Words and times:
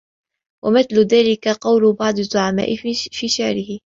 وَمِثْلُ 0.65 0.95
ذَلِكَ 0.95 1.47
قَوْلُ 1.47 1.93
بَعْضِ 1.93 2.19
الزُّعَمَاءِ 2.19 2.75
فِي 3.11 3.27
شِعْرِهِ 3.27 3.79